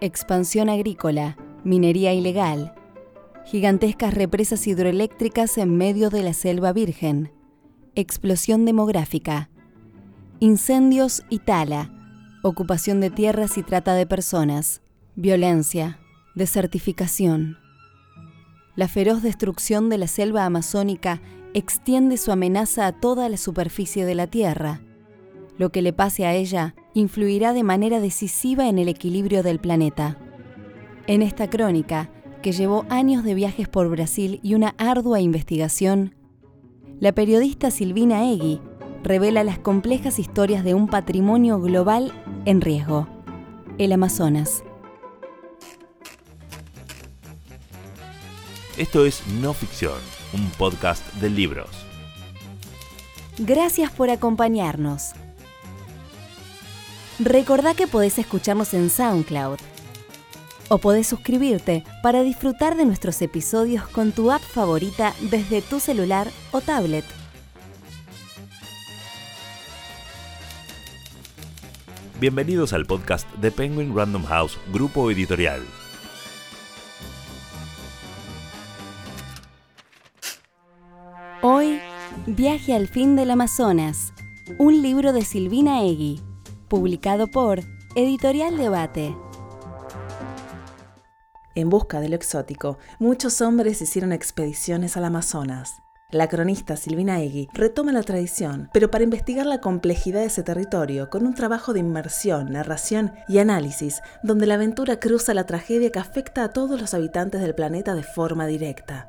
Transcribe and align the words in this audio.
expansión 0.00 0.68
agrícola, 0.68 1.36
minería 1.64 2.12
ilegal, 2.12 2.74
gigantescas 3.44 4.14
represas 4.14 4.66
hidroeléctricas 4.66 5.58
en 5.58 5.76
medio 5.76 6.10
de 6.10 6.22
la 6.22 6.32
selva 6.32 6.72
virgen, 6.72 7.32
explosión 7.94 8.64
demográfica, 8.64 9.50
incendios 10.38 11.22
y 11.28 11.40
tala, 11.40 11.92
ocupación 12.42 13.00
de 13.00 13.10
tierras 13.10 13.58
y 13.58 13.62
trata 13.62 13.94
de 13.94 14.06
personas, 14.06 14.82
violencia, 15.16 15.98
desertificación. 16.34 17.58
La 18.76 18.88
feroz 18.88 19.22
destrucción 19.22 19.88
de 19.90 19.98
la 19.98 20.06
selva 20.06 20.46
amazónica 20.46 21.20
extiende 21.54 22.16
su 22.16 22.32
amenaza 22.32 22.86
a 22.86 22.92
toda 22.92 23.28
la 23.28 23.36
superficie 23.36 24.04
de 24.04 24.14
la 24.14 24.28
Tierra. 24.28 24.80
Lo 25.60 25.70
que 25.70 25.82
le 25.82 25.92
pase 25.92 26.24
a 26.24 26.32
ella 26.32 26.74
influirá 26.94 27.52
de 27.52 27.64
manera 27.64 28.00
decisiva 28.00 28.70
en 28.70 28.78
el 28.78 28.88
equilibrio 28.88 29.42
del 29.42 29.58
planeta. 29.58 30.16
En 31.06 31.20
esta 31.20 31.50
crónica, 31.50 32.08
que 32.40 32.52
llevó 32.52 32.86
años 32.88 33.24
de 33.24 33.34
viajes 33.34 33.68
por 33.68 33.86
Brasil 33.90 34.40
y 34.42 34.54
una 34.54 34.74
ardua 34.78 35.20
investigación, 35.20 36.14
la 36.98 37.12
periodista 37.12 37.70
Silvina 37.70 38.24
Egui 38.32 38.62
revela 39.02 39.44
las 39.44 39.58
complejas 39.58 40.18
historias 40.18 40.64
de 40.64 40.72
un 40.72 40.88
patrimonio 40.88 41.60
global 41.60 42.10
en 42.46 42.62
riesgo, 42.62 43.06
el 43.76 43.92
Amazonas. 43.92 44.64
Esto 48.78 49.04
es 49.04 49.26
No 49.42 49.52
Ficción, 49.52 50.00
un 50.32 50.48
podcast 50.52 51.06
de 51.16 51.28
libros. 51.28 51.68
Gracias 53.36 53.90
por 53.90 54.08
acompañarnos. 54.08 55.12
Recordá 57.22 57.74
que 57.74 57.86
podés 57.86 58.18
escucharnos 58.18 58.72
en 58.72 58.88
SoundCloud 58.88 59.58
o 60.70 60.78
podés 60.78 61.06
suscribirte 61.06 61.84
para 62.02 62.22
disfrutar 62.22 62.78
de 62.78 62.86
nuestros 62.86 63.20
episodios 63.20 63.86
con 63.88 64.12
tu 64.12 64.30
app 64.32 64.40
favorita 64.40 65.12
desde 65.30 65.60
tu 65.60 65.80
celular 65.80 66.28
o 66.50 66.62
tablet. 66.62 67.04
Bienvenidos 72.18 72.72
al 72.72 72.86
podcast 72.86 73.30
de 73.34 73.50
Penguin 73.50 73.94
Random 73.94 74.24
House, 74.24 74.56
grupo 74.72 75.10
editorial. 75.10 75.62
Hoy, 81.42 81.80
Viaje 82.26 82.74
al 82.74 82.88
fin 82.88 83.14
del 83.14 83.30
Amazonas, 83.30 84.14
un 84.58 84.80
libro 84.80 85.12
de 85.12 85.22
Silvina 85.22 85.82
Egui, 85.82 86.22
publicado 86.70 87.26
por 87.26 87.60
Editorial 87.96 88.56
Debate. 88.56 89.14
En 91.56 91.68
busca 91.68 92.00
de 92.00 92.08
lo 92.08 92.14
exótico, 92.14 92.78
muchos 93.00 93.40
hombres 93.40 93.82
hicieron 93.82 94.12
expediciones 94.12 94.96
al 94.96 95.04
Amazonas. 95.04 95.82
La 96.12 96.28
cronista 96.28 96.76
Silvina 96.76 97.20
Egui 97.20 97.48
retoma 97.52 97.90
la 97.90 98.04
tradición, 98.04 98.70
pero 98.72 98.88
para 98.88 99.02
investigar 99.02 99.46
la 99.46 99.60
complejidad 99.60 100.20
de 100.20 100.26
ese 100.26 100.44
territorio 100.44 101.10
con 101.10 101.26
un 101.26 101.34
trabajo 101.34 101.72
de 101.72 101.80
inmersión, 101.80 102.52
narración 102.52 103.12
y 103.28 103.38
análisis, 103.38 104.00
donde 104.22 104.46
la 104.46 104.54
aventura 104.54 105.00
cruza 105.00 105.34
la 105.34 105.46
tragedia 105.46 105.90
que 105.90 105.98
afecta 105.98 106.44
a 106.44 106.52
todos 106.52 106.80
los 106.80 106.94
habitantes 106.94 107.40
del 107.40 107.56
planeta 107.56 107.96
de 107.96 108.04
forma 108.04 108.46
directa. 108.46 109.08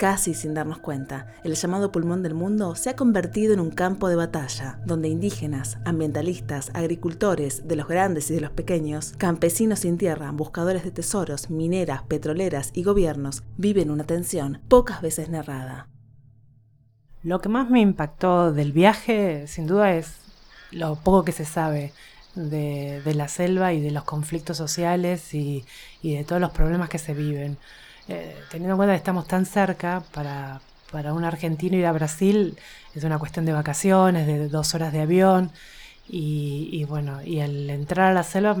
Casi 0.00 0.32
sin 0.32 0.54
darnos 0.54 0.78
cuenta, 0.78 1.26
el 1.44 1.56
llamado 1.56 1.92
pulmón 1.92 2.22
del 2.22 2.32
mundo 2.32 2.74
se 2.74 2.88
ha 2.88 2.96
convertido 2.96 3.52
en 3.52 3.60
un 3.60 3.70
campo 3.70 4.08
de 4.08 4.16
batalla, 4.16 4.80
donde 4.86 5.08
indígenas, 5.08 5.76
ambientalistas, 5.84 6.70
agricultores, 6.72 7.68
de 7.68 7.76
los 7.76 7.86
grandes 7.86 8.30
y 8.30 8.34
de 8.34 8.40
los 8.40 8.50
pequeños, 8.50 9.12
campesinos 9.18 9.80
sin 9.80 9.98
tierra, 9.98 10.30
buscadores 10.32 10.84
de 10.84 10.90
tesoros, 10.90 11.50
mineras, 11.50 12.04
petroleras 12.04 12.70
y 12.72 12.82
gobiernos 12.82 13.42
viven 13.58 13.90
una 13.90 14.04
tensión 14.04 14.62
pocas 14.68 15.02
veces 15.02 15.28
narrada. 15.28 15.86
Lo 17.22 17.42
que 17.42 17.50
más 17.50 17.68
me 17.68 17.82
impactó 17.82 18.54
del 18.54 18.72
viaje, 18.72 19.46
sin 19.48 19.66
duda, 19.66 19.92
es 19.92 20.14
lo 20.70 20.96
poco 20.96 21.26
que 21.26 21.32
se 21.32 21.44
sabe 21.44 21.92
de, 22.34 23.02
la 23.14 23.28
selva 23.28 23.74
y 23.74 23.82
de 23.82 23.90
los 23.90 24.04
conflictos 24.04 24.56
sociales 24.56 25.34
y 25.34 25.66
de 26.02 26.24
todos 26.24 26.40
los 26.40 26.52
problemas 26.52 26.88
que 26.88 26.96
se 26.96 27.12
viven. 27.12 27.58
Eh, 28.12 28.36
teniendo 28.50 28.74
en 28.74 28.76
cuenta 28.76 28.92
que 28.94 28.98
estamos 28.98 29.28
tan 29.28 29.46
cerca, 29.46 30.02
para, 30.12 30.60
para 30.90 31.12
un 31.14 31.22
argentino 31.24 31.76
ir 31.76 31.86
a 31.86 31.92
Brasil 31.92 32.58
es 32.92 33.04
una 33.04 33.20
cuestión 33.20 33.44
de 33.46 33.52
vacaciones, 33.52 34.26
de 34.26 34.48
dos 34.48 34.74
horas 34.74 34.92
de 34.92 35.00
avión. 35.02 35.52
Y, 36.12 36.84
bueno, 36.88 37.22
y 37.22 37.38
al 37.38 37.70
entrar 37.70 38.10
a 38.10 38.14
la 38.14 38.24
selva, 38.24 38.56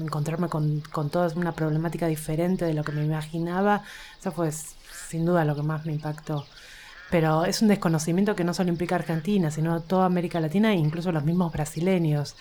encontrarme 0.00 0.48
con, 0.48 0.80
con 0.90 1.08
toda 1.08 1.32
una 1.36 1.52
problemática 1.52 2.08
diferente 2.08 2.64
de 2.64 2.74
lo 2.74 2.82
que 2.82 2.90
me 2.90 3.04
imaginaba, 3.04 3.84
eso 4.18 4.32
fue 4.32 4.50
sin 5.08 5.24
duda 5.24 5.44
lo 5.44 5.54
que 5.54 5.62
más 5.62 5.86
me 5.86 5.92
impactó. 5.92 6.44
Pero 7.12 7.44
es 7.44 7.62
un 7.62 7.68
desconocimiento 7.68 8.34
que 8.34 8.42
no 8.42 8.54
solo 8.54 8.70
implica 8.70 8.96
Argentina, 8.96 9.52
sino 9.52 9.82
toda 9.82 10.06
América 10.06 10.40
Latina 10.40 10.72
e 10.72 10.76
incluso 10.76 11.12
los 11.12 11.24
mismos 11.24 11.52
brasileños 11.52 12.34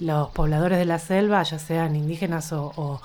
los 0.00 0.30
pobladores 0.30 0.78
de 0.78 0.84
la 0.84 0.98
selva, 0.98 1.42
ya 1.42 1.58
sean 1.58 1.96
indígenas 1.96 2.52
o, 2.52 3.00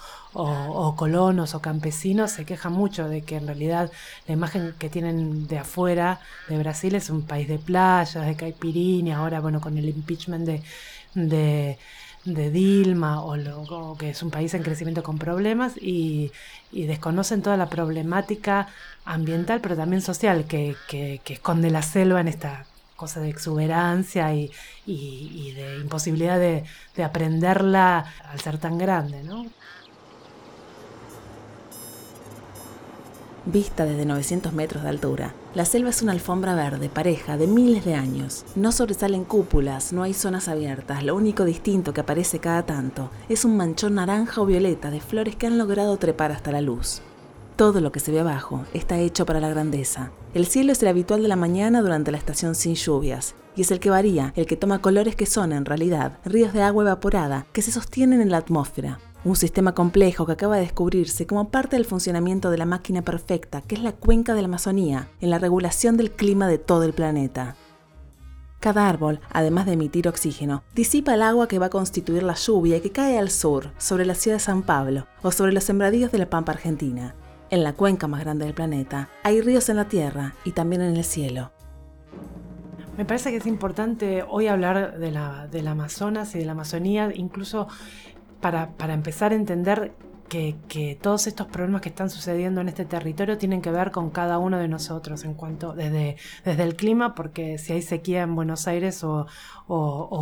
colonos 0.95 1.55
o 1.55 1.61
campesinos, 1.61 2.31
se 2.31 2.45
quejan 2.45 2.73
mucho 2.73 3.07
de 3.07 3.21
que 3.21 3.37
en 3.37 3.47
realidad 3.47 3.91
la 4.27 4.33
imagen 4.33 4.73
que 4.77 4.89
tienen 4.89 5.47
de 5.47 5.59
afuera 5.59 6.19
de 6.47 6.57
Brasil 6.57 6.95
es 6.95 7.09
un 7.09 7.23
país 7.23 7.47
de 7.47 7.59
playas, 7.59 8.25
de 8.25 8.35
caipirinha, 8.35 9.17
ahora 9.17 9.39
bueno, 9.39 9.61
con 9.61 9.77
el 9.77 9.89
impeachment 9.89 10.47
de, 11.13 11.77
Dilma, 12.25 13.23
o, 13.23 13.97
que 13.97 14.09
es 14.09 14.21
un 14.21 14.31
país 14.31 14.53
en 14.53 14.63
crecimiento 14.63 15.01
con 15.03 15.17
problemas, 15.17 15.77
y, 15.77 16.31
desconocen 16.71 17.41
toda 17.41 17.57
la 17.57 17.69
problemática 17.69 18.67
ambiental, 19.05 19.61
pero 19.61 19.75
también 19.75 20.01
social 20.01 20.45
que, 20.45 20.75
que 20.87 21.21
esconde 21.33 21.69
la 21.71 21.81
selva 21.81 22.21
en 22.21 22.27
esta 22.27 22.65
cosa 22.97 23.21
de 23.21 23.29
exuberancia 23.29 24.33
y, 24.33 24.51
de 24.85 25.79
imposibilidad 25.81 26.37
de, 26.37 26.65
aprenderla 27.01 28.05
al 28.29 28.39
ser 28.41 28.57
tan 28.57 28.77
grande, 28.77 29.23
¿no? 29.23 29.45
Vista 33.45 33.85
desde 33.85 34.05
900 34.05 34.51
metros 34.51 34.83
de 34.83 34.89
altura, 34.89 35.33
la 35.53 35.63
selva 35.63 35.91
es 35.91 36.01
una 36.01 36.11
alfombra 36.11 36.53
verde 36.53 36.89
pareja 36.89 37.37
de 37.37 37.47
miles 37.47 37.85
de 37.85 37.95
años. 37.95 38.43
No 38.55 38.73
sobresalen 38.73 39.23
cúpulas, 39.23 39.93
no 39.93 40.03
hay 40.03 40.13
zonas 40.13 40.49
abiertas, 40.49 41.03
lo 41.03 41.15
único 41.15 41.45
distinto 41.45 41.93
que 41.93 42.01
aparece 42.01 42.39
cada 42.39 42.65
tanto 42.65 43.09
es 43.29 43.45
un 43.45 43.55
manchón 43.55 43.95
naranja 43.95 44.41
o 44.41 44.45
violeta 44.45 44.91
de 44.91 44.99
flores 44.99 45.37
que 45.37 45.47
han 45.47 45.57
logrado 45.57 45.95
trepar 45.95 46.33
hasta 46.33 46.51
la 46.51 46.59
luz. 46.59 47.01
Todo 47.57 47.81
lo 47.81 47.91
que 47.91 47.99
se 47.99 48.11
ve 48.11 48.19
abajo 48.19 48.65
está 48.75 48.99
hecho 48.99 49.25
para 49.25 49.39
la 49.39 49.49
grandeza. 49.49 50.11
El 50.35 50.45
cielo 50.45 50.73
es 50.73 50.83
el 50.83 50.89
habitual 50.89 51.23
de 51.23 51.27
la 51.27 51.35
mañana 51.35 51.81
durante 51.81 52.11
la 52.11 52.19
estación 52.19 52.53
sin 52.53 52.75
lluvias, 52.75 53.33
y 53.55 53.61
es 53.61 53.71
el 53.71 53.79
que 53.79 53.89
varía, 53.89 54.31
el 54.35 54.45
que 54.45 54.55
toma 54.55 54.79
colores 54.79 55.15
que 55.15 55.25
son, 55.25 55.51
en 55.51 55.65
realidad, 55.65 56.19
ríos 56.23 56.53
de 56.53 56.61
agua 56.61 56.83
evaporada 56.83 57.47
que 57.53 57.63
se 57.63 57.71
sostienen 57.71 58.21
en 58.21 58.29
la 58.29 58.37
atmósfera. 58.37 58.99
Un 59.25 59.35
sistema 59.35 59.73
complejo 59.73 60.27
que 60.27 60.33
acaba 60.33 60.57
de 60.57 60.61
descubrirse 60.61 61.25
como 61.25 61.49
parte 61.49 61.77
del 61.77 61.85
funcionamiento 61.85 62.51
de 62.51 62.59
la 62.59 62.67
máquina 62.67 63.01
perfecta, 63.01 63.63
que 63.63 63.73
es 63.73 63.81
la 63.81 63.93
cuenca 63.93 64.35
de 64.35 64.43
la 64.43 64.49
Amazonía, 64.49 65.09
en 65.19 65.31
la 65.31 65.39
regulación 65.39 65.97
del 65.97 66.11
clima 66.11 66.47
de 66.47 66.59
todo 66.59 66.83
el 66.83 66.93
planeta. 66.93 67.55
Cada 68.59 68.87
árbol, 68.87 69.19
además 69.31 69.65
de 69.65 69.73
emitir 69.73 70.07
oxígeno, 70.07 70.61
disipa 70.75 71.15
el 71.15 71.23
agua 71.23 71.47
que 71.47 71.57
va 71.57 71.65
a 71.65 71.71
constituir 71.71 72.21
la 72.21 72.35
lluvia 72.35 72.83
que 72.83 72.91
cae 72.91 73.17
al 73.17 73.31
sur, 73.31 73.71
sobre 73.79 74.05
la 74.05 74.13
ciudad 74.13 74.37
de 74.37 74.43
San 74.43 74.61
Pablo 74.61 75.07
o 75.23 75.31
sobre 75.31 75.53
los 75.53 75.63
sembradíos 75.63 76.11
de 76.11 76.19
la 76.19 76.29
Pampa 76.29 76.51
Argentina. 76.51 77.15
En 77.49 77.63
la 77.63 77.73
cuenca 77.73 78.07
más 78.07 78.21
grande 78.21 78.43
del 78.45 78.53
planeta 78.53 79.09
hay 79.23 79.39
ríos 79.39 79.69
en 79.69 79.77
la 79.77 79.87
Tierra 79.87 80.35
y 80.43 80.51
también 80.51 80.81
en 80.81 80.97
el 80.97 81.03
cielo. 81.05 81.51
Me 82.97 83.05
parece 83.05 83.31
que 83.31 83.37
es 83.37 83.45
importante 83.45 84.25
hoy 84.27 84.47
hablar 84.47 84.97
de 84.97 85.11
la, 85.11 85.47
del 85.47 85.67
Amazonas 85.67 86.35
y 86.35 86.39
de 86.39 86.45
la 86.45 86.53
Amazonía, 86.53 87.09
incluso 87.13 87.67
para, 88.41 88.71
para 88.71 88.93
empezar 88.93 89.31
a 89.31 89.35
entender 89.35 89.93
que, 90.27 90.97
todos 91.01 91.27
estos 91.27 91.47
problemas 91.47 91.81
que 91.81 91.89
están 91.89 92.09
sucediendo 92.09 92.61
en 92.61 92.69
este 92.69 92.85
territorio 92.85 93.37
tienen 93.37 93.61
que 93.61 93.71
ver 93.71 93.91
con 93.91 94.09
cada 94.09 94.37
uno 94.37 94.57
de 94.57 94.67
nosotros 94.67 95.23
en 95.23 95.33
cuanto 95.33 95.73
desde, 95.73 96.17
desde 96.43 96.63
el 96.63 96.75
clima, 96.75 97.15
porque 97.15 97.57
si 97.57 97.73
hay 97.73 97.81
sequía 97.81 98.23
en 98.23 98.35
Buenos 98.35 98.67
Aires 98.67 99.03
o, 99.03 99.27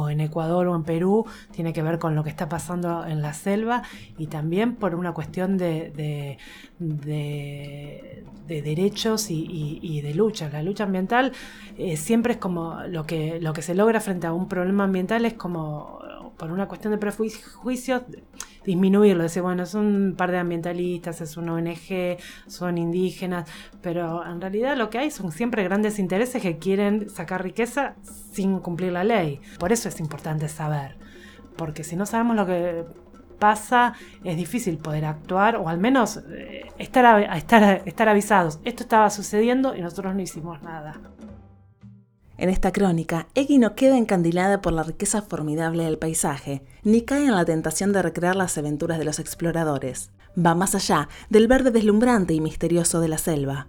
en 0.10 0.22
Ecuador 0.22 0.68
o 0.68 0.76
en 0.76 0.84
Perú, 0.84 1.26
tiene 1.52 1.74
que 1.74 1.82
ver 1.82 2.00
con 2.00 2.16
lo 2.16 2.24
que 2.24 2.30
está 2.30 2.50
pasando 2.50 3.06
en 3.06 3.22
la 3.22 3.34
selva 3.34 3.84
y 4.18 4.28
también 4.28 4.76
por 4.76 4.96
una 4.96 5.14
cuestión 5.14 5.58
de, 5.58 6.38
de, 6.80 8.24
derechos 8.48 9.28
y, 9.30 10.02
de 10.02 10.14
lucha. 10.14 10.50
La 10.50 10.64
lucha 10.64 10.84
ambiental 10.84 11.32
eh, 11.78 11.98
siempre 11.98 12.34
es 12.34 12.40
como 12.40 12.82
lo 12.88 13.06
que, 13.06 13.40
lo 13.42 13.54
que 13.54 13.62
se 13.62 13.76
logra 13.76 14.00
frente 14.00 14.28
a 14.28 14.34
un 14.34 14.48
problema 14.48 14.84
ambiental 14.84 15.26
es 15.26 15.34
como 15.34 16.00
por 16.38 16.52
una 16.52 16.68
cuestión 16.68 16.92
de 16.92 16.98
prejuicios 16.98 18.04
disminuirlo, 18.66 19.24
decir, 19.24 19.42
bueno, 19.42 19.66
son 19.66 19.86
un 19.86 20.16
par 20.16 20.32
de 20.32 20.38
ambientalistas, 20.38 21.22
es 21.22 21.38
una 21.38 21.54
ONG, 21.54 22.18
son 22.48 22.78
indígenas, 22.78 23.50
pero 23.82 24.26
en 24.26 24.42
realidad 24.42 24.76
lo 24.78 24.90
que 24.90 24.98
hay 24.98 25.12
son 25.12 25.32
siempre 25.32 25.64
grandes 25.64 26.00
intereses 26.00 26.42
que 26.42 26.58
quieren 26.58 27.10
sacar 27.10 27.44
riqueza 27.44 27.96
sin 28.32 28.60
cumplir 28.60 28.92
la 28.92 29.04
ley. 29.04 29.40
Por 29.60 29.72
eso 29.72 29.90
es 29.90 30.00
importante 30.00 30.50
saber, 30.50 30.98
porque 31.56 31.84
si 31.84 31.96
no 31.96 32.06
sabemos 32.06 32.36
lo 32.36 32.46
que 32.46 32.86
pasa, 33.40 33.94
es 34.24 34.38
difícil 34.38 34.78
poder 34.78 35.06
actuar 35.06 35.58
o 35.58 35.68
al 35.68 35.78
menos 35.78 36.18
eh, 36.30 36.66
estar, 36.78 37.22
estar, 37.36 37.82
estar 37.86 38.10
avisados. 38.10 38.60
Esto 38.64 38.84
estaba 38.84 39.10
sucediendo 39.10 39.76
y 39.76 39.82
nosotros 39.82 40.16
no 40.16 40.22
hicimos 40.22 40.62
nada. 40.62 41.00
En 42.38 42.50
esta 42.50 42.72
crónica, 42.72 43.28
Eggy 43.34 43.60
no 43.60 43.76
queda 43.76 43.98
encandilada 43.98 44.62
por 44.62 44.74
la 44.74 44.84
riqueza 44.84 45.22
formidable 45.22 45.86
del 45.86 45.98
paisaje, 45.98 46.64
ni 46.84 47.02
cae 47.02 47.26
en 47.26 47.36
la 47.36 47.46
tentación 47.46 47.94
de 47.94 48.02
recrear 48.02 48.36
las 48.36 48.58
aventuras 48.58 49.00
de 49.00 49.06
los 49.06 49.20
exploradores. 49.20 50.12
Va 50.38 50.54
más 50.54 50.76
allá 50.76 51.08
del 51.30 51.48
verde 51.48 51.72
deslumbrante 51.72 52.34
y 52.34 52.42
misterioso 52.42 53.00
de 53.00 53.08
la 53.08 53.18
selva. 53.18 53.68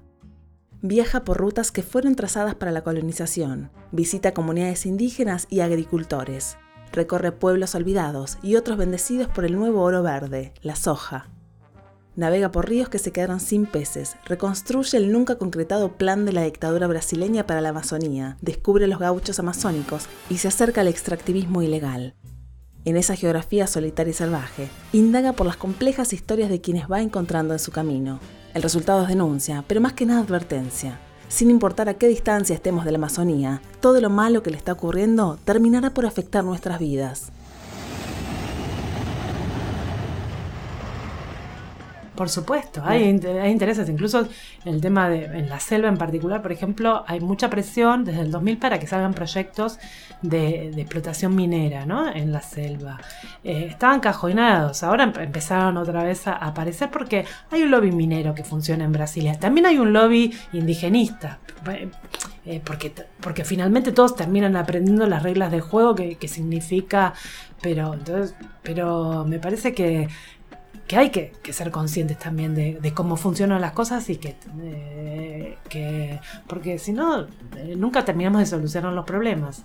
Viaja 0.83 1.23
por 1.23 1.37
rutas 1.37 1.71
que 1.71 1.83
fueron 1.83 2.17
trazadas 2.17 2.57
para 2.57 2.73
la 2.73 2.83
colonización, 2.83 3.71
visita 3.93 4.35
comunidades 4.35 4.85
indígenas 4.85 5.47
y 5.49 5.61
agricultores, 5.61 6.59
recorre 6.93 7.33
pueblos 7.33 7.75
olvidados 7.75 8.39
y 8.43 8.57
otros 8.57 8.77
bendecidos 8.79 9.29
por 9.29 9.45
el 9.45 9.55
nuevo 9.55 9.83
oro 9.83 10.03
verde, 10.03 10.53
la 10.63 10.75
soja. 10.75 11.31
Navega 12.17 12.51
por 12.51 12.67
ríos 12.67 12.89
que 12.89 12.99
se 12.99 13.13
quedaron 13.13 13.41
sin 13.41 13.67
peces, 13.67 14.17
reconstruye 14.25 14.97
el 14.97 15.13
nunca 15.13 15.37
concretado 15.37 15.93
plan 15.93 16.25
de 16.25 16.33
la 16.33 16.45
dictadura 16.45 16.87
brasileña 16.87 17.47
para 17.47 17.61
la 17.61 17.69
Amazonía, 17.69 18.39
descubre 18.41 18.87
los 18.87 18.99
gauchos 18.99 19.39
amazónicos 19.39 20.07
y 20.31 20.39
se 20.39 20.49
acerca 20.49 20.81
al 20.81 20.89
extractivismo 20.89 21.61
ilegal. 21.61 22.15
En 22.87 22.97
esa 22.97 23.17
geografía 23.17 23.67
solitaria 23.67 24.13
y 24.13 24.15
salvaje, 24.15 24.69
indaga 24.95 25.35
por 25.35 25.47
las 25.47 25.59
complejas 25.59 26.15
historias 26.15 26.49
de 26.49 26.63
quienes 26.63 26.91
va 26.91 27.03
encontrando 27.03 27.53
en 27.53 27.59
su 27.59 27.71
camino. 27.71 28.19
El 28.55 28.63
resultado 28.63 29.03
es 29.03 29.09
denuncia, 29.09 29.63
pero 29.67 29.83
más 29.83 29.93
que 29.93 30.07
nada 30.07 30.23
advertencia. 30.23 30.99
Sin 31.29 31.51
importar 31.51 31.91
a 31.91 31.95
qué 31.95 32.09
distancia 32.09 32.55
estemos 32.55 32.87
de 32.87 32.93
la 32.93 32.99
Amazonía, 32.99 33.61
todo 33.81 34.01
lo 34.01 34.09
malo 34.09 34.43
que 34.43 34.51
le 34.51 34.57
está 34.57 34.73
ocurriendo 34.73 35.39
terminará 35.45 35.91
por 35.93 36.07
afectar 36.07 36.45
nuestras 36.45 36.79
vidas. 36.79 37.33
Por 42.17 42.29
supuesto, 42.29 42.83
hay, 42.85 43.05
hay, 43.05 43.51
intereses, 43.51 43.89
incluso 43.89 44.27
en 44.65 44.75
el 44.75 44.81
tema 44.81 45.09
de 45.09 45.25
en 45.25 45.49
la 45.49 45.61
selva 45.61 45.89
en 45.89 45.99
particular, 45.99 46.43
por 46.43 46.53
ejemplo, 46.53 47.05
hay 47.07 47.21
mucha 47.21 47.51
presión 47.51 48.05
desde 48.05 48.23
el 48.23 48.31
2000 48.31 48.59
para 48.59 48.79
que 48.79 48.87
salgan 48.87 49.15
proyectos 49.15 49.79
de, 50.23 50.71
explotación 50.77 51.35
minera 51.35 51.87
¿no? 51.87 52.11
en 52.13 52.33
la 52.33 52.41
selva. 52.41 52.99
Eh, 53.45 53.67
estaban 53.71 54.01
cajonados, 54.01 54.83
ahora 54.83 55.05
empezaron 55.05 55.77
otra 55.77 56.05
vez 56.05 56.27
a, 56.27 56.33
aparecer 56.33 56.91
porque 56.91 57.25
hay 57.51 57.63
un 57.63 57.71
lobby 57.71 57.93
minero 57.93 58.35
que 58.35 58.45
funciona 58.45 58.85
en 58.85 58.93
Brasilia. 58.93 59.39
También 59.39 59.67
hay 59.67 59.79
un 59.79 59.93
lobby 59.93 60.35
indigenista. 60.53 61.39
Eh, 62.47 62.61
porque, 62.65 62.93
porque 63.21 63.45
finalmente 63.45 63.91
todos 63.91 64.15
terminan 64.15 64.55
aprendiendo 64.55 65.05
las 65.09 65.25
reglas 65.25 65.51
del 65.51 65.63
juego 65.63 65.97
que, 65.97 66.29
significa 66.29 67.13
pero 67.61 67.95
entonces 67.95 68.37
pero 68.63 69.25
me 69.25 69.41
parece 69.41 69.75
que 69.75 70.09
que 70.87 70.97
hay 70.97 71.11
que, 71.11 71.33
ser 71.53 71.71
conscientes 71.71 72.19
también 72.19 72.55
de, 72.55 72.93
cómo 72.95 73.17
funcionan 73.17 73.61
las 73.61 73.73
cosas 73.73 74.09
y 74.09 74.17
que, 74.17 74.37
eh, 74.61 76.21
porque 76.47 76.79
si 76.79 76.93
no, 76.93 77.27
eh, 77.57 77.75
nunca 77.77 78.05
terminamos 78.05 78.41
de 78.41 78.47
solucionar 78.47 78.93
los 78.93 79.05
problemas. 79.05 79.65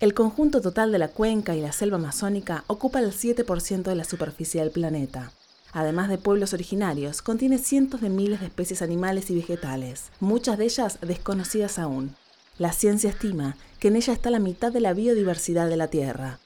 El 0.00 0.14
conjunto 0.14 0.60
total 0.60 0.92
de 0.92 0.98
la 0.98 1.08
cuenca 1.08 1.54
y 1.54 1.60
la 1.60 1.72
selva 1.72 1.96
amazónica 1.96 2.64
ocupa 2.66 3.00
el 3.00 3.12
7% 3.12 3.82
de 3.82 3.94
la 3.94 4.04
superficie 4.04 4.60
del 4.60 4.70
planeta. 4.70 5.32
Además 5.72 6.08
de 6.08 6.18
pueblos 6.18 6.52
originarios, 6.52 7.20
contiene 7.20 7.58
cientos 7.58 8.00
de 8.00 8.08
miles 8.08 8.40
de 8.40 8.46
especies 8.46 8.82
animales 8.82 9.30
y 9.30 9.34
vegetales, 9.34 10.10
muchas 10.20 10.58
de 10.58 10.64
ellas 10.64 10.98
desconocidas 11.00 11.78
aún. 11.78 12.14
La 12.58 12.72
ciencia 12.72 13.10
estima 13.10 13.56
que 13.80 13.88
en 13.88 13.96
ella 13.96 14.12
está 14.12 14.30
la 14.30 14.38
mitad 14.38 14.70
de 14.70 14.80
la 14.80 14.92
biodiversidad 14.94 15.68
de 15.68 15.76
la 15.76 15.88
Tierra. 15.88 16.38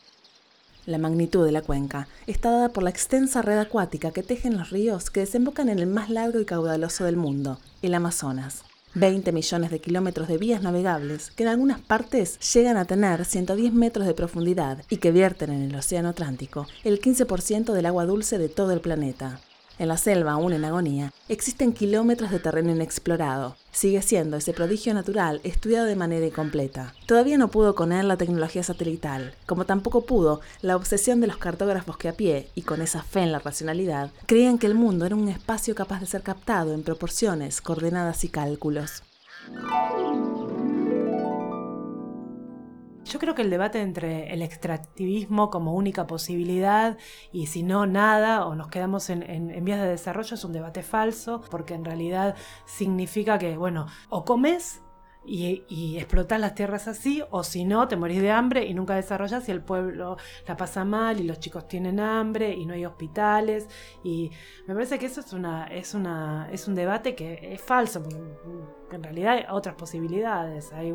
La 0.88 0.96
magnitud 0.96 1.44
de 1.44 1.52
la 1.52 1.60
cuenca 1.60 2.08
está 2.26 2.50
dada 2.50 2.70
por 2.70 2.82
la 2.82 2.88
extensa 2.88 3.42
red 3.42 3.58
acuática 3.58 4.10
que 4.10 4.22
tejen 4.22 4.56
los 4.56 4.70
ríos 4.70 5.10
que 5.10 5.20
desembocan 5.20 5.68
en 5.68 5.80
el 5.80 5.86
más 5.86 6.08
largo 6.08 6.40
y 6.40 6.46
caudaloso 6.46 7.04
del 7.04 7.18
mundo, 7.18 7.58
el 7.82 7.92
Amazonas. 7.92 8.62
20 8.94 9.30
millones 9.32 9.70
de 9.70 9.80
kilómetros 9.80 10.28
de 10.28 10.38
vías 10.38 10.62
navegables 10.62 11.30
que 11.32 11.42
en 11.42 11.50
algunas 11.50 11.78
partes 11.78 12.38
llegan 12.54 12.78
a 12.78 12.86
tener 12.86 13.26
110 13.26 13.74
metros 13.74 14.06
de 14.06 14.14
profundidad 14.14 14.82
y 14.88 14.96
que 14.96 15.12
vierten 15.12 15.50
en 15.50 15.64
el 15.64 15.74
Océano 15.76 16.08
Atlántico 16.08 16.66
el 16.84 17.02
15% 17.02 17.74
del 17.74 17.84
agua 17.84 18.06
dulce 18.06 18.38
de 18.38 18.48
todo 18.48 18.72
el 18.72 18.80
planeta. 18.80 19.42
En 19.78 19.86
la 19.86 19.96
selva, 19.96 20.32
aún 20.32 20.52
en 20.52 20.64
agonía, 20.64 21.12
existen 21.28 21.72
kilómetros 21.72 22.32
de 22.32 22.40
terreno 22.40 22.72
inexplorado. 22.72 23.56
Sigue 23.70 24.02
siendo 24.02 24.36
ese 24.36 24.52
prodigio 24.52 24.92
natural 24.92 25.40
estudiado 25.44 25.86
de 25.86 25.94
manera 25.94 26.26
incompleta. 26.26 26.94
Todavía 27.06 27.38
no 27.38 27.48
pudo 27.48 27.76
con 27.76 27.92
él 27.92 28.08
la 28.08 28.16
tecnología 28.16 28.64
satelital, 28.64 29.34
como 29.46 29.66
tampoco 29.66 30.04
pudo 30.04 30.40
la 30.62 30.74
obsesión 30.74 31.20
de 31.20 31.28
los 31.28 31.36
cartógrafos 31.36 31.96
que 31.96 32.08
a 32.08 32.12
pie, 32.14 32.48
y 32.56 32.62
con 32.62 32.82
esa 32.82 33.02
fe 33.02 33.20
en 33.20 33.30
la 33.30 33.38
racionalidad, 33.38 34.10
creían 34.26 34.58
que 34.58 34.66
el 34.66 34.74
mundo 34.74 35.06
era 35.06 35.14
un 35.14 35.28
espacio 35.28 35.76
capaz 35.76 36.00
de 36.00 36.06
ser 36.06 36.22
captado 36.22 36.74
en 36.74 36.82
proporciones, 36.82 37.60
coordenadas 37.60 38.24
y 38.24 38.28
cálculos. 38.30 39.04
Yo 43.08 43.18
creo 43.18 43.34
que 43.34 43.40
el 43.40 43.48
debate 43.48 43.80
entre 43.80 44.34
el 44.34 44.42
extractivismo 44.42 45.48
como 45.48 45.72
única 45.74 46.06
posibilidad 46.06 46.98
y 47.32 47.46
si 47.46 47.62
no 47.62 47.86
nada 47.86 48.44
o 48.44 48.54
nos 48.54 48.68
quedamos 48.68 49.08
en, 49.08 49.64
vías 49.64 49.80
de 49.80 49.88
desarrollo 49.88 50.34
es 50.34 50.44
un 50.44 50.52
debate 50.52 50.82
falso 50.82 51.40
porque 51.50 51.72
en 51.72 51.86
realidad 51.86 52.36
significa 52.66 53.38
que, 53.38 53.56
bueno, 53.56 53.86
o 54.10 54.26
comes 54.26 54.82
y, 55.24 55.64
y 55.68 55.96
explotas 55.96 56.38
las 56.38 56.54
tierras 56.54 56.86
así, 56.86 57.22
o 57.30 57.42
si 57.44 57.64
no, 57.64 57.88
te 57.88 57.96
morís 57.96 58.20
de 58.20 58.30
hambre 58.30 58.66
y 58.66 58.74
nunca 58.74 58.94
desarrollas 58.94 59.48
y 59.48 59.52
el 59.52 59.62
pueblo 59.62 60.16
la 60.46 60.56
pasa 60.56 60.84
mal 60.84 61.18
y 61.18 61.24
los 61.24 61.40
chicos 61.40 61.66
tienen 61.66 62.00
hambre 62.00 62.52
y 62.54 62.66
no 62.66 62.74
hay 62.74 62.84
hospitales. 62.84 63.68
Y 64.04 64.30
me 64.66 64.74
parece 64.74 64.98
que 64.98 65.06
eso 65.06 65.20
es, 65.20 65.32
una, 65.32 65.66
es, 65.68 65.94
una, 65.94 66.48
es 66.52 66.68
un 66.68 66.74
debate 66.74 67.14
que 67.14 67.54
es 67.54 67.60
falso, 67.60 68.02
porque 68.02 68.18
en 68.92 69.02
realidad 69.02 69.32
hay 69.34 69.44
otras 69.50 69.74
posibilidades. 69.76 70.72
Hay 70.72 70.94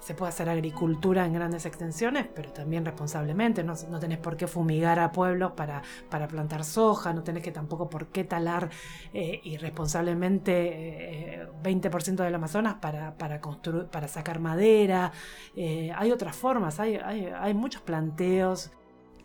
se 0.00 0.14
puede 0.14 0.30
hacer 0.30 0.48
agricultura 0.48 1.26
en 1.26 1.32
grandes 1.32 1.66
extensiones, 1.66 2.26
pero 2.34 2.52
también 2.52 2.84
responsablemente. 2.84 3.64
No, 3.64 3.74
tenés 3.98 4.18
por 4.18 4.36
qué 4.36 4.46
fumigar 4.46 4.98
a 4.98 5.12
pueblos 5.12 5.52
para, 5.52 5.82
para, 6.08 6.28
plantar 6.28 6.64
soja, 6.64 7.12
no 7.12 7.22
tenés 7.22 7.42
que 7.42 7.52
tampoco 7.52 7.88
por 7.88 8.08
qué 8.08 8.24
talar 8.24 8.70
eh, 9.12 9.40
irresponsablemente 9.44 11.48
20% 11.62 12.20
eh, 12.20 12.24
del 12.24 12.34
Amazonas 12.34 12.74
para, 12.74 13.16
para, 13.16 13.40
para 13.90 14.08
sacar 14.08 14.40
madera. 14.40 15.12
Eh, 15.56 15.92
hay 15.96 16.12
otras 16.12 16.36
formas, 16.36 16.80
hay, 16.80 16.96
hay, 16.96 17.26
hay 17.26 17.54
muchos 17.54 17.82
planteos 17.82 18.70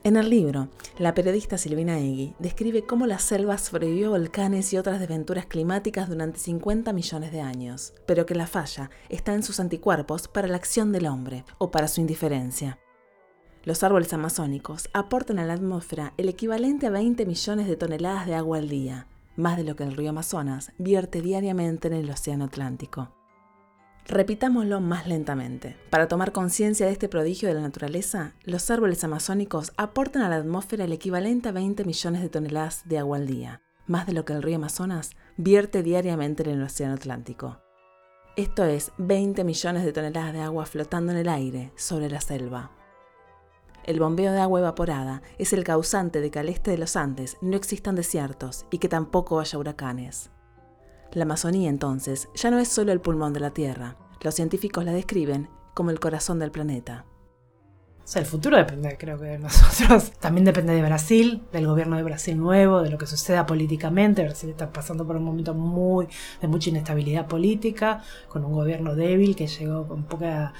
en 0.06 0.18
el 0.18 0.30
libro, 0.30 0.68
la 0.98 1.14
periodista 1.14 1.58
Silvina 1.58 1.98
Egui 1.98 2.36
describe 2.38 2.84
cómo 2.86 3.08
la 3.08 3.20
selva 3.20 3.58
sobrevivió 3.58 4.08
a 4.08 4.18
volcanes 4.18 4.74
y 4.74 4.78
otras 4.78 5.00
desventuras 5.00 5.46
climáticas 5.46 6.10
durante 6.10 6.40
50 6.40 6.92
millones 6.92 7.32
de 7.32 7.40
años, 7.40 7.94
pero 8.06 8.26
que 8.26 8.36
la 8.36 8.46
falla 8.46 8.90
está 9.08 9.34
en 9.34 9.44
sus 9.44 9.62
anticuerpos 9.62 10.28
para 10.28 10.50
la 10.50 10.58
acción 10.58 10.92
del 10.92 11.08
hombre 11.08 11.46
o 11.58 11.72
para 11.72 11.88
su 11.88 12.02
indiferencia. 12.02 12.80
Los 13.64 13.82
árboles 13.82 14.12
amazónicos 14.12 14.90
aportan 14.92 15.40
a 15.40 15.46
la 15.46 15.54
atmósfera 15.54 16.14
el 16.18 16.28
equivalente 16.28 16.88
a 16.88 16.90
20 16.90 17.26
millones 17.26 17.68
de 17.68 17.78
toneladas 17.78 18.26
de 18.26 18.36
agua 18.36 18.58
al 18.58 18.68
día, 18.68 19.08
más 19.38 19.56
de 19.56 19.64
lo 19.64 19.78
que 19.78 19.84
el 19.84 19.96
río 19.96 20.10
Amazonas 20.10 20.74
vierte 20.78 21.22
diariamente 21.22 21.88
en 21.88 21.94
el 21.94 22.10
Océano 22.10 22.44
Atlántico. 22.44 23.23
Repitámoslo 24.06 24.82
más 24.82 25.08
lentamente. 25.08 25.78
Para 25.90 26.10
tomar 26.10 26.34
conciencia 26.34 26.86
de 26.86 26.92
este 26.92 27.08
prodigio 27.08 27.48
de 27.48 27.56
la 27.56 27.62
naturaleza, 27.62 28.34
los 28.44 28.70
árboles 28.70 29.04
amazónicos 29.06 29.72
aportan 29.78 30.24
a 30.24 30.30
la 30.30 30.36
atmósfera 30.36 30.84
el 30.84 30.92
equivalente 30.92 31.50
a 31.50 31.54
20 31.54 31.86
millones 31.86 32.22
de 32.22 32.30
toneladas 32.30 32.82
de 32.86 33.00
agua 33.00 33.18
al 33.18 33.28
día, 33.28 33.62
más 33.88 34.06
de 34.06 34.14
lo 34.14 34.26
que 34.26 34.34
el 34.34 34.44
río 34.44 34.58
Amazonas 34.58 35.12
vierte 35.38 35.84
diariamente 35.84 36.44
en 36.44 36.50
el 36.50 36.64
Océano 36.64 36.96
Atlántico. 36.96 37.62
Esto 38.36 38.66
es 38.66 38.92
20 38.98 39.44
millones 39.46 39.86
de 39.86 39.94
toneladas 39.94 40.34
de 40.34 40.42
agua 40.42 40.66
flotando 40.66 41.14
en 41.14 41.20
el 41.20 41.30
aire 41.30 41.72
sobre 41.78 42.10
la 42.10 42.20
selva. 42.20 42.72
El 43.86 44.00
bombeo 44.00 44.34
de 44.34 44.40
agua 44.40 44.60
evaporada 44.60 45.22
es 45.38 45.54
el 45.54 45.64
causante 45.64 46.20
de 46.20 46.30
que 46.30 46.40
al 46.40 46.50
este 46.50 46.72
de 46.72 46.78
los 46.78 46.98
Andes 46.98 47.38
no 47.42 47.56
existan 47.56 47.96
desiertos 47.96 48.66
y 48.70 48.80
que 48.80 48.90
tampoco 48.90 49.40
haya 49.40 49.58
huracanes. 49.58 50.33
La 51.14 51.24
Amazonía 51.26 51.70
entonces 51.70 52.28
ya 52.34 52.50
no 52.50 52.58
es 52.58 52.68
solo 52.68 52.92
el 52.92 53.00
pulmón 53.00 53.34
de 53.34 53.40
la 53.40 53.52
Tierra. 53.52 53.98
Los 54.22 54.34
científicos 54.34 54.84
la 54.84 54.94
describen 54.94 55.48
como 55.76 55.92
el 55.92 56.00
corazón 56.00 56.40
del 56.40 56.50
planeta. 56.50 57.06
O 58.04 58.08
sea, 58.08 58.22
el 58.22 58.26
futuro 58.26 58.58
depende, 58.58 58.98
creo 58.98 59.18
que 59.18 59.26
de 59.26 59.40
nosotros. 59.40 60.12
También 60.20 60.44
depende 60.44 60.74
de 60.74 60.82
Brasil, 60.82 61.44
del 61.54 61.68
gobierno 61.68 61.96
de 61.96 62.04
Brasil 62.04 62.38
nuevo, 62.38 62.82
de 62.82 62.90
lo 62.90 62.98
que 62.98 63.06
suceda 63.06 63.46
políticamente. 63.46 64.24
Brasil 64.24 64.50
está 64.50 64.74
pasando 64.74 65.08
por 65.08 65.16
un 65.16 65.24
momento 65.24 65.54
muy 65.54 66.08
de 66.42 66.48
mucha 66.48 66.70
inestabilidad 66.70 67.28
política, 67.28 68.02
con 68.28 68.44
un 68.44 68.52
gobierno 68.52 68.96
débil 68.96 69.36
que 69.36 69.48
llegó 69.48 69.88
con 69.88 70.04
poca 70.04 70.54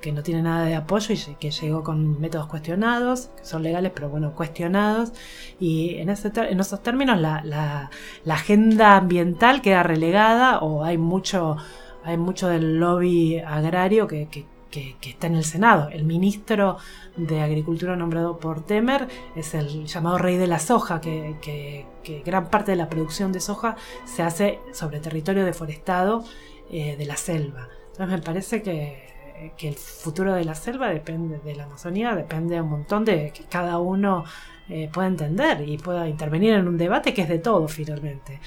que 0.00 0.12
no 0.12 0.22
tiene 0.22 0.42
nada 0.42 0.64
de 0.64 0.74
apoyo 0.74 1.14
y 1.14 1.34
que 1.36 1.50
llegó 1.50 1.82
con 1.82 2.20
métodos 2.20 2.46
cuestionados, 2.46 3.30
que 3.36 3.44
son 3.44 3.62
legales, 3.62 3.92
pero 3.94 4.08
bueno, 4.08 4.34
cuestionados. 4.34 5.12
Y 5.58 5.96
en, 5.96 6.08
en 6.10 6.60
esos 6.60 6.82
términos 6.82 7.18
la, 7.20 7.42
la, 7.44 7.90
agenda 8.34 8.96
ambiental 8.96 9.62
queda 9.62 9.82
relegada 9.82 10.58
o 10.58 10.84
hay 10.84 10.98
mucho, 10.98 11.56
hay 12.04 12.16
mucho 12.16 12.48
del 12.48 12.78
lobby 12.78 13.38
agrario 13.38 14.06
que, 14.06 14.28
que, 14.28 14.96
está 15.02 15.26
en 15.26 15.36
el 15.36 15.44
Senado. 15.44 15.88
El 15.90 16.04
ministro 16.04 16.76
de 17.16 17.40
Agricultura 17.40 17.96
nombrado 17.96 18.38
por 18.38 18.64
Temer 18.64 19.08
es 19.34 19.54
el 19.54 19.86
llamado 19.86 20.18
rey 20.18 20.36
de 20.36 20.46
la 20.46 20.58
soja, 20.58 21.00
que, 21.00 21.86
gran 22.24 22.48
parte 22.50 22.72
de 22.72 22.76
la 22.76 22.88
producción 22.88 23.32
de 23.32 23.40
soja 23.40 23.76
se 24.04 24.22
hace 24.22 24.60
sobre 24.72 25.00
territorio 25.00 25.44
deforestado 25.44 26.24
eh, 26.70 26.96
de 26.96 27.06
la 27.06 27.16
selva. 27.16 27.68
Entonces 27.92 28.18
me 28.18 28.22
parece 28.22 28.62
que, 28.62 29.17
el 29.60 29.74
futuro 29.74 30.34
de 30.34 30.44
la 30.44 30.54
selva 30.54 30.88
depende 30.88 31.38
de 31.38 31.54
la 31.54 31.64
Amazonía, 31.64 32.14
depende 32.14 32.60
un 32.60 32.70
montón 32.70 33.04
de 33.04 33.32
que 33.32 33.44
cada 33.44 33.78
uno 33.78 34.24
eh, 34.68 34.90
pueda 34.92 35.08
entender 35.08 35.68
y 35.68 35.78
pueda 35.78 36.08
intervenir 36.08 36.54
en 36.54 36.68
un 36.68 36.76
debate 36.76 37.14
que 37.14 37.22
es 37.22 37.28
de 37.28 37.38
todo 37.38 37.68
finalmente. 37.68 38.40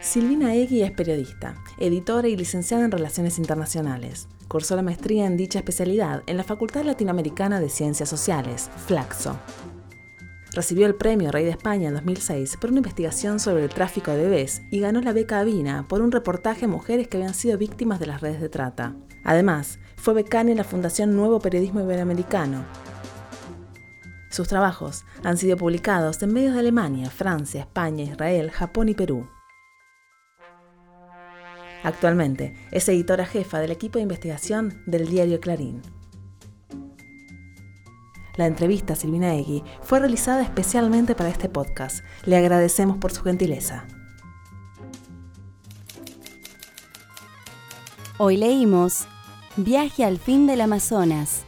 Silvina 0.00 0.54
Egui 0.54 0.82
es 0.82 0.90
periodista, 0.90 1.54
editora 1.78 2.28
y 2.28 2.36
licenciada 2.36 2.84
en 2.84 2.90
Relaciones 2.90 3.38
Internacionales. 3.38 4.28
Cursó 4.48 4.76
la 4.76 4.82
maestría 4.82 5.24
en 5.24 5.38
dicha 5.38 5.58
especialidad 5.58 6.22
en 6.26 6.36
la 6.36 6.44
Facultad 6.44 6.84
Latinoamericana 6.84 7.58
de 7.58 7.70
Ciencias 7.70 8.10
Sociales, 8.10 8.70
Flaxo. 8.86 9.38
Recibió 10.54 10.86
el 10.86 10.94
premio 10.94 11.32
Rey 11.32 11.44
de 11.44 11.50
España 11.50 11.88
en 11.88 11.94
2006 11.94 12.58
por 12.58 12.70
una 12.70 12.78
investigación 12.78 13.40
sobre 13.40 13.64
el 13.64 13.70
tráfico 13.70 14.12
de 14.12 14.22
bebés 14.22 14.62
y 14.70 14.78
ganó 14.78 15.00
la 15.00 15.12
beca 15.12 15.40
Avina 15.40 15.88
por 15.88 16.00
un 16.00 16.12
reportaje 16.12 16.66
a 16.66 16.68
mujeres 16.68 17.08
que 17.08 17.16
habían 17.16 17.34
sido 17.34 17.58
víctimas 17.58 17.98
de 17.98 18.06
las 18.06 18.20
redes 18.20 18.40
de 18.40 18.48
trata. 18.48 18.94
Además, 19.24 19.80
fue 19.96 20.14
becaria 20.14 20.52
en 20.52 20.58
la 20.58 20.64
Fundación 20.64 21.16
Nuevo 21.16 21.40
Periodismo 21.40 21.80
Iberoamericano. 21.80 22.64
Sus 24.30 24.46
trabajos 24.46 25.04
han 25.24 25.38
sido 25.38 25.56
publicados 25.56 26.22
en 26.22 26.32
medios 26.32 26.54
de 26.54 26.60
Alemania, 26.60 27.10
Francia, 27.10 27.62
España, 27.62 28.04
Israel, 28.04 28.52
Japón 28.52 28.88
y 28.88 28.94
Perú. 28.94 29.28
Actualmente 31.82 32.54
es 32.70 32.88
editora 32.88 33.26
jefa 33.26 33.58
del 33.58 33.72
equipo 33.72 33.98
de 33.98 34.04
investigación 34.04 34.82
del 34.86 35.08
diario 35.08 35.40
Clarín. 35.40 35.82
La 38.36 38.46
entrevista 38.46 38.94
a 38.94 38.96
Silvina 38.96 39.34
Egui 39.34 39.62
fue 39.82 40.00
realizada 40.00 40.42
especialmente 40.42 41.14
para 41.14 41.30
este 41.30 41.48
podcast. 41.48 42.04
Le 42.24 42.36
agradecemos 42.36 42.98
por 42.98 43.12
su 43.12 43.22
gentileza. 43.22 43.86
Hoy 48.18 48.36
leímos 48.36 49.06
Viaje 49.56 50.04
al 50.04 50.18
fin 50.18 50.48
del 50.48 50.60
Amazonas, 50.60 51.44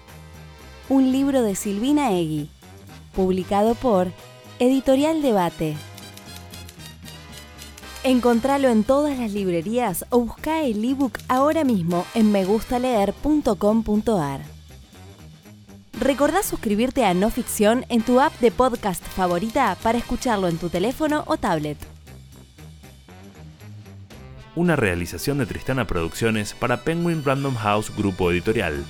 un 0.88 1.10
libro 1.10 1.42
de 1.42 1.56
Silvina 1.56 2.12
Egui, 2.12 2.48
publicado 3.14 3.74
por 3.74 4.12
Editorial 4.60 5.22
Debate. 5.22 5.76
Encontralo 8.04 8.68
en 8.68 8.84
todas 8.84 9.18
las 9.18 9.32
librerías 9.32 10.06
o 10.10 10.20
busca 10.20 10.62
el 10.62 10.84
ebook 10.84 11.18
ahora 11.26 11.64
mismo 11.64 12.06
en 12.14 12.30
megustaleer.com.ar. 12.30 14.55
Recordá 15.98 16.42
suscribirte 16.42 17.06
a 17.06 17.14
No 17.14 17.30
Ficción 17.30 17.86
en 17.88 18.02
tu 18.02 18.20
app 18.20 18.38
de 18.40 18.50
podcast 18.50 19.02
favorita 19.02 19.78
para 19.82 19.96
escucharlo 19.96 20.46
en 20.48 20.58
tu 20.58 20.68
teléfono 20.68 21.24
o 21.26 21.38
tablet. 21.38 21.78
Una 24.54 24.76
realización 24.76 25.38
de 25.38 25.46
Tristana 25.46 25.86
Producciones 25.86 26.52
para 26.52 26.82
Penguin 26.82 27.24
Random 27.24 27.54
House 27.54 27.90
Grupo 27.96 28.30
Editorial 28.30 28.84